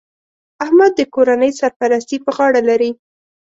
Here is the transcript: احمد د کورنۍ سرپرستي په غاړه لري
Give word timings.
احمد 0.63 0.91
د 0.95 1.01
کورنۍ 1.15 1.51
سرپرستي 1.59 2.17
په 2.25 2.31
غاړه 2.37 2.61
لري 2.69 2.91